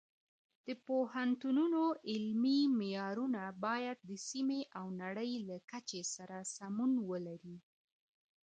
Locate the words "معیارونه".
2.77-3.43